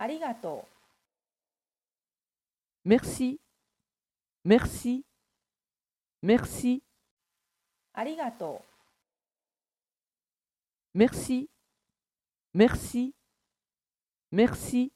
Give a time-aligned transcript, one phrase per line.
[0.00, 0.66] ありがと
[2.86, 3.36] merci,
[4.46, 5.02] merci,
[6.22, 6.82] merci, う。
[7.92, 8.64] ありがと
[10.94, 11.48] merci,
[12.54, 13.12] merci,
[14.32, 14.90] merci,